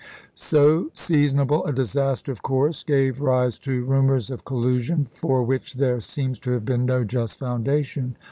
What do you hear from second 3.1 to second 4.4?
rise to rumors